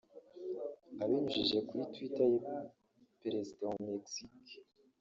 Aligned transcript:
Abinyujije 1.03 1.57
kuri 1.67 1.83
Twittter 1.91 2.29
ye 2.33 2.39
Perezida 3.21 3.63
wa 3.69 3.77
Mexique 3.87 4.55